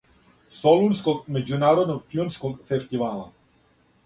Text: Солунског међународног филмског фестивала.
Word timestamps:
Солунског 0.61 1.21
међународног 1.35 2.01
филмског 2.15 2.59
фестивала. 2.71 3.29